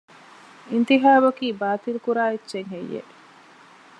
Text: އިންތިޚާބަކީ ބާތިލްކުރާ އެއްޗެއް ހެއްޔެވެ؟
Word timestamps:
އިންތިޚާބަކީ 0.69 1.45
ބާތިލްކުރާ 1.59 2.23
އެއްޗެއް 2.29 2.69
ހެއްޔެވެ؟ 2.73 3.01